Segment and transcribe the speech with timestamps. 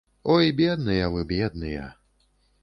[0.35, 1.85] Ой, бедныя вы, бедныя.